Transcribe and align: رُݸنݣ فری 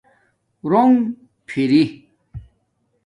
رُݸنݣ 0.71 0.97
فری 1.47 1.83